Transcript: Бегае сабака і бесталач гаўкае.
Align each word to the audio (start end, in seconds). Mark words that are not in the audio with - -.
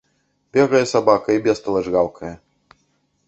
Бегае 0.55 0.81
сабака 0.93 1.29
і 1.37 1.43
бесталач 1.47 1.83
гаўкае. 1.97 2.31